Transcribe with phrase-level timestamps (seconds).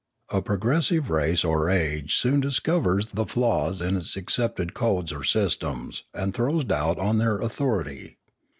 [0.31, 5.23] A progressive race or age soon dis covers the flaws in its accepted codes or
[5.23, 8.17] systems and throws doubt on their authority.